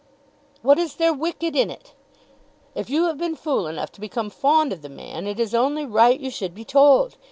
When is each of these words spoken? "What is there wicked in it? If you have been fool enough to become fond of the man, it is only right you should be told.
"What 0.63 0.79
is 0.79 0.95
there 0.95 1.13
wicked 1.13 1.55
in 1.55 1.69
it? 1.69 1.93
If 2.73 2.89
you 2.89 3.05
have 3.05 3.19
been 3.19 3.35
fool 3.35 3.67
enough 3.67 3.91
to 3.91 4.01
become 4.01 4.31
fond 4.31 4.73
of 4.73 4.81
the 4.81 4.89
man, 4.89 5.27
it 5.27 5.39
is 5.39 5.53
only 5.53 5.85
right 5.85 6.19
you 6.19 6.31
should 6.31 6.55
be 6.55 6.65
told. 6.65 7.17